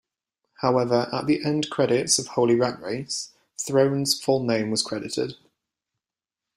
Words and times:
However, 0.61 1.07
at 1.13 1.27
the 1.27 1.45
end 1.45 1.69
credits 1.69 2.17
of 2.17 2.29
"Holy 2.29 2.55
Rat 2.55 2.81
Race", 2.81 3.33
Throne's 3.59 4.19
full 4.19 4.41
name 4.41 4.71
was 4.71 4.81
credited. 4.81 5.35